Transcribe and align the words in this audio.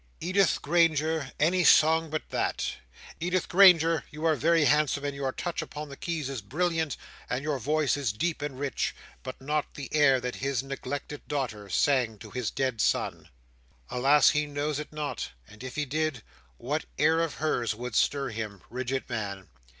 Edith 0.19 0.63
Granger, 0.63 1.31
any 1.39 1.63
song 1.63 2.09
but 2.09 2.27
that! 2.29 2.77
Edith 3.19 3.47
Granger, 3.47 4.03
you 4.09 4.25
are 4.25 4.35
very 4.35 4.65
handsome, 4.65 5.05
and 5.05 5.15
your 5.15 5.31
touch 5.31 5.61
upon 5.61 5.89
the 5.89 5.95
keys 5.95 6.27
is 6.27 6.41
brilliant, 6.41 6.97
and 7.29 7.43
your 7.43 7.59
voice 7.59 7.95
is 7.95 8.11
deep 8.11 8.41
and 8.41 8.57
rich; 8.59 8.95
but 9.21 9.39
not 9.39 9.75
the 9.75 9.93
air 9.93 10.19
that 10.19 10.37
his 10.37 10.63
neglected 10.63 11.27
daughter 11.27 11.69
sang 11.69 12.17
to 12.17 12.31
his 12.31 12.49
dead 12.49 12.81
son! 12.81 13.29
Alas, 13.91 14.31
he 14.31 14.47
knows 14.47 14.79
it 14.79 14.91
not; 14.91 15.29
and 15.47 15.63
if 15.63 15.75
he 15.75 15.85
did, 15.85 16.23
what 16.57 16.85
air 16.97 17.19
of 17.19 17.35
hers 17.35 17.75
would 17.75 17.93
stir 17.93 18.29
him, 18.29 18.63
rigid 18.71 19.07
man! 19.07 19.49